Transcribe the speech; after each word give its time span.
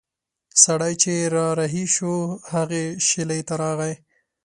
سړی 0.63 0.93
چې 1.03 1.13
را 1.35 1.47
رهي 1.59 1.85
شو 1.95 2.13
هغې 2.53 2.83
شېلې 3.07 3.41
ته 3.47 3.53
راغی. 3.61 3.93